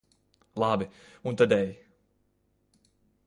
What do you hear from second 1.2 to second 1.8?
un tad ej.